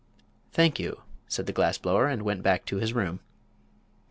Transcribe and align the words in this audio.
"Thank 0.51 0.79
you," 0.79 1.03
said 1.27 1.45
the 1.45 1.53
glass 1.53 1.77
blower, 1.77 2.07
and 2.07 2.23
went 2.23 2.41
back 2.41 2.65
to 2.65 2.77
his 2.77 2.91
room. 2.93 3.19